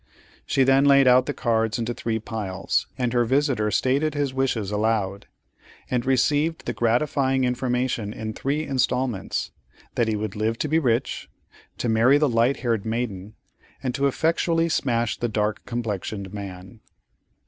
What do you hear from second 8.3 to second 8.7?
three